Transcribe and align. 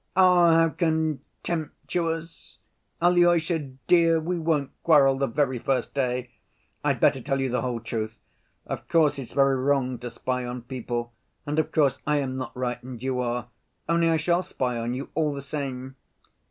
"Ah, 0.15 0.57
how 0.57 0.69
contemptuous! 0.69 2.57
Alyosha, 3.03 3.59
dear, 3.85 4.19
we 4.19 4.39
won't 4.39 4.71
quarrel 4.81 5.15
the 5.15 5.27
very 5.27 5.59
first 5.59 5.93
day. 5.93 6.31
I'd 6.83 6.99
better 6.99 7.21
tell 7.21 7.39
you 7.39 7.49
the 7.51 7.61
whole 7.61 7.79
truth. 7.79 8.19
Of 8.65 8.87
course, 8.87 9.19
it's 9.19 9.31
very 9.33 9.57
wrong 9.57 9.99
to 9.99 10.09
spy 10.09 10.43
on 10.43 10.63
people, 10.63 11.13
and, 11.45 11.59
of 11.59 11.71
course, 11.71 11.99
I 12.07 12.17
am 12.17 12.35
not 12.35 12.57
right 12.57 12.81
and 12.81 12.97
you 13.03 13.19
are, 13.21 13.49
only 13.87 14.09
I 14.09 14.17
shall 14.17 14.41
spy 14.41 14.75
on 14.79 14.95
you 14.95 15.09
all 15.13 15.35
the 15.35 15.41
same." 15.43 15.95